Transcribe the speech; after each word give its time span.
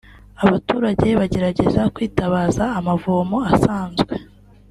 abaturage 0.43 1.07
bagerageza 1.19 1.81
kwitabaza 1.95 2.65
amavomo 2.79 3.37
asanzwe 3.53 4.13